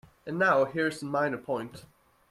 And 0.25 0.39
now 0.39 0.65
here 0.65 0.87
is 0.87 1.03
a 1.03 1.05
minor 1.05 1.37
point. 1.37 1.85